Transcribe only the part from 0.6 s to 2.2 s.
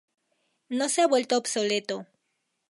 No se ha vuelto obsoleto.